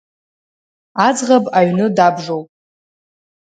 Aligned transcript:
Аӡӷаб 1.05 1.45
аҩны 1.57 1.85
дабжоуп. 1.97 2.47